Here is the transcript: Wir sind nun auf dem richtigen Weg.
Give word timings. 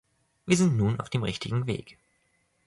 Wir 0.47 0.57
sind 0.57 0.77
nun 0.77 0.99
auf 0.99 1.11
dem 1.11 1.21
richtigen 1.21 1.67
Weg. 1.67 1.99